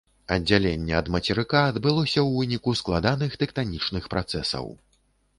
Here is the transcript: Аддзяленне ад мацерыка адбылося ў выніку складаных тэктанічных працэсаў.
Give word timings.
Аддзяленне 0.35 0.93
ад 0.99 1.09
мацерыка 1.15 1.59
адбылося 1.73 2.09
ў 2.11 2.29
выніку 2.37 2.73
складаных 2.79 3.35
тэктанічных 3.43 4.09
працэсаў. 4.15 4.65